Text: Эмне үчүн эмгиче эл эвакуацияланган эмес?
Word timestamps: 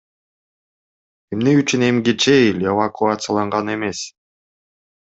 Эмне 1.31 1.53
үчүн 1.61 1.85
эмгиче 1.89 2.35
эл 2.49 2.59
эвакуацияланган 2.71 3.75
эмес? 3.77 4.07